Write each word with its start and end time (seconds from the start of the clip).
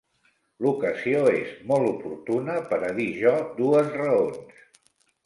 L'ocasió 0.65 1.19
és 1.33 1.51
molt 1.71 1.89
oportuna 1.89 2.55
per 2.71 2.79
a 2.87 2.89
dir 3.01 3.05
jo 3.19 3.35
dues 3.61 3.93
raons. 3.99 4.57